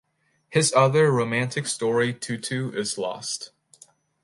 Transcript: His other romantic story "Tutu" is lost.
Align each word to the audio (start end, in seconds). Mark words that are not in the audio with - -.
His 0.49 0.73
other 0.73 1.11
romantic 1.11 1.67
story 1.67 2.11
"Tutu" 2.11 2.71
is 2.71 2.97
lost. 2.97 3.51